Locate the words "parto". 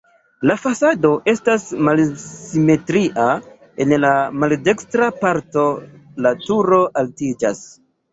5.19-5.67